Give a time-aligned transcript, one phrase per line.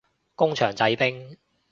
[0.33, 1.37] 工場製冰